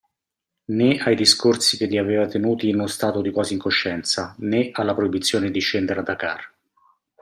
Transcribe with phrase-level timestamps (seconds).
[0.73, 4.95] Né ai discorsi che gli aveva tenuti in uno stato di quasi incoscienza, né alla
[4.95, 6.51] proibizione di scendere a Dakar.